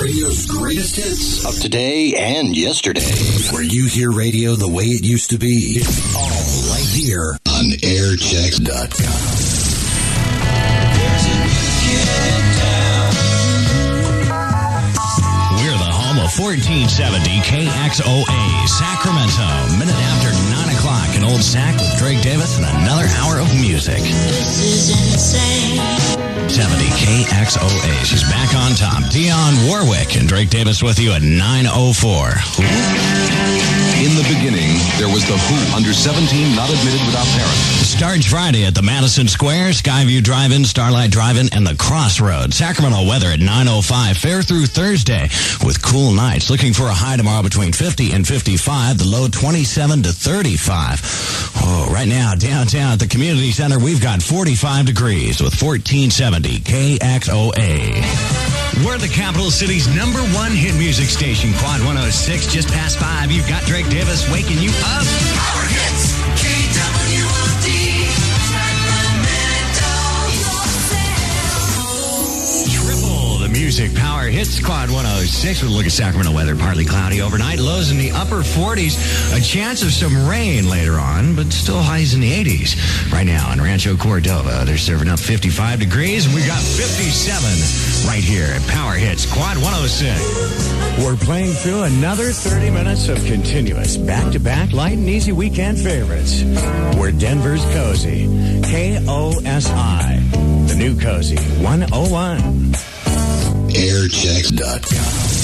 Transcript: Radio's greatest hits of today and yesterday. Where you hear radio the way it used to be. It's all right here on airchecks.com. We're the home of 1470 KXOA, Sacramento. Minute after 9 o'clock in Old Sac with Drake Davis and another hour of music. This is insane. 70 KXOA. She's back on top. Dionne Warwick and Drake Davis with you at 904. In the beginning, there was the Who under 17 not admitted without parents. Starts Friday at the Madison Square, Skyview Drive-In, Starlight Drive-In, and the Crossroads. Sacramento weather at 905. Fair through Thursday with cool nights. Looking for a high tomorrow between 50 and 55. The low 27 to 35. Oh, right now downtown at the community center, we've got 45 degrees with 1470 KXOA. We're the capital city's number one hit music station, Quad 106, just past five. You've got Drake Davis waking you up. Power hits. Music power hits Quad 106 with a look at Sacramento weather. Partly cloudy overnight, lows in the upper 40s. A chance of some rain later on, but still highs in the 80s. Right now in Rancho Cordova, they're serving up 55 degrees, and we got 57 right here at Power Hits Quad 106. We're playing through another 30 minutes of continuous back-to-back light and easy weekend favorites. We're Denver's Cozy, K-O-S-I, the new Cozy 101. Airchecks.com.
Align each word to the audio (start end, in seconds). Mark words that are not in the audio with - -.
Radio's 0.00 0.46
greatest 0.46 0.96
hits 0.96 1.44
of 1.46 1.60
today 1.60 2.14
and 2.14 2.56
yesterday. 2.56 3.00
Where 3.52 3.62
you 3.62 3.86
hear 3.86 4.10
radio 4.12 4.54
the 4.54 4.68
way 4.68 4.84
it 4.84 5.04
used 5.04 5.30
to 5.30 5.38
be. 5.38 5.78
It's 5.78 6.14
all 6.14 6.70
right 6.70 6.86
here 6.86 7.38
on 7.48 7.64
airchecks.com. 7.82 9.34
We're 15.58 15.78
the 15.78 15.90
home 15.90 16.18
of 16.22 16.30
1470 16.38 17.40
KXOA, 17.42 18.68
Sacramento. 18.68 19.78
Minute 19.78 19.96
after 19.96 20.30
9 20.54 20.76
o'clock 20.76 20.93
in 21.24 21.30
Old 21.30 21.42
Sac 21.42 21.74
with 21.74 21.98
Drake 21.98 22.22
Davis 22.22 22.58
and 22.58 22.66
another 22.66 23.06
hour 23.18 23.38
of 23.38 23.52
music. 23.60 23.98
This 23.98 24.60
is 24.60 25.12
insane. 25.12 25.78
70 26.48 26.84
KXOA. 26.84 28.04
She's 28.04 28.22
back 28.24 28.54
on 28.54 28.72
top. 28.72 29.02
Dionne 29.10 29.68
Warwick 29.68 30.16
and 30.16 30.28
Drake 30.28 30.50
Davis 30.50 30.82
with 30.82 30.98
you 30.98 31.12
at 31.12 31.22
904. 31.22 33.83
In 34.02 34.16
the 34.16 34.24
beginning, 34.26 34.74
there 34.98 35.06
was 35.06 35.24
the 35.24 35.38
Who 35.38 35.76
under 35.76 35.94
17 35.94 36.56
not 36.56 36.68
admitted 36.68 37.00
without 37.06 37.26
parents. 37.28 37.86
Starts 37.86 38.26
Friday 38.26 38.64
at 38.64 38.74
the 38.74 38.82
Madison 38.82 39.28
Square, 39.28 39.70
Skyview 39.70 40.20
Drive-In, 40.20 40.64
Starlight 40.64 41.12
Drive-In, 41.12 41.50
and 41.52 41.64
the 41.64 41.76
Crossroads. 41.76 42.56
Sacramento 42.56 43.06
weather 43.06 43.28
at 43.28 43.38
905. 43.38 44.18
Fair 44.18 44.42
through 44.42 44.66
Thursday 44.66 45.28
with 45.64 45.80
cool 45.80 46.12
nights. 46.12 46.50
Looking 46.50 46.72
for 46.72 46.86
a 46.86 46.94
high 46.94 47.16
tomorrow 47.16 47.42
between 47.42 47.72
50 47.72 48.10
and 48.12 48.26
55. 48.26 48.98
The 48.98 49.06
low 49.06 49.28
27 49.28 50.02
to 50.02 50.12
35. 50.12 51.00
Oh, 51.62 51.88
right 51.92 52.08
now 52.08 52.34
downtown 52.34 52.94
at 52.94 52.98
the 52.98 53.06
community 53.06 53.52
center, 53.52 53.78
we've 53.78 54.02
got 54.02 54.22
45 54.22 54.86
degrees 54.86 55.40
with 55.40 55.54
1470 55.62 56.58
KXOA. 56.60 58.63
We're 58.82 58.98
the 58.98 59.08
capital 59.08 59.50
city's 59.50 59.86
number 59.94 60.18
one 60.34 60.50
hit 60.50 60.74
music 60.74 61.08
station, 61.08 61.52
Quad 61.54 61.80
106, 61.80 62.46
just 62.46 62.68
past 62.68 62.98
five. 62.98 63.30
You've 63.30 63.48
got 63.48 63.62
Drake 63.64 63.88
Davis 63.88 64.28
waking 64.30 64.58
you 64.58 64.70
up. 64.82 65.06
Power 65.36 65.66
hits. 65.68 66.03
Music 73.76 73.98
power 73.98 74.26
hits 74.28 74.64
Quad 74.64 74.88
106 74.88 75.62
with 75.62 75.68
a 75.68 75.74
look 75.74 75.84
at 75.84 75.90
Sacramento 75.90 76.32
weather. 76.32 76.54
Partly 76.54 76.84
cloudy 76.84 77.20
overnight, 77.20 77.58
lows 77.58 77.90
in 77.90 77.98
the 77.98 78.12
upper 78.12 78.42
40s. 78.42 78.94
A 79.36 79.40
chance 79.40 79.82
of 79.82 79.90
some 79.90 80.28
rain 80.28 80.70
later 80.70 80.92
on, 80.92 81.34
but 81.34 81.52
still 81.52 81.82
highs 81.82 82.14
in 82.14 82.20
the 82.20 82.30
80s. 82.30 82.78
Right 83.10 83.26
now 83.26 83.52
in 83.52 83.60
Rancho 83.60 83.96
Cordova, 83.96 84.62
they're 84.64 84.78
serving 84.78 85.08
up 85.08 85.18
55 85.18 85.80
degrees, 85.80 86.24
and 86.26 86.36
we 86.36 86.46
got 86.46 86.60
57 86.60 88.06
right 88.06 88.22
here 88.22 88.46
at 88.46 88.62
Power 88.68 88.94
Hits 88.94 89.26
Quad 89.26 89.56
106. 89.56 91.04
We're 91.04 91.16
playing 91.16 91.50
through 91.54 91.82
another 91.82 92.30
30 92.30 92.70
minutes 92.70 93.08
of 93.08 93.16
continuous 93.26 93.96
back-to-back 93.96 94.72
light 94.72 94.98
and 94.98 95.08
easy 95.08 95.32
weekend 95.32 95.78
favorites. 95.78 96.44
We're 96.96 97.10
Denver's 97.10 97.64
Cozy, 97.74 98.28
K-O-S-I, 98.62 100.22
the 100.68 100.76
new 100.78 100.96
Cozy 100.96 101.38
101. 101.60 103.03
Airchecks.com. 103.74 105.43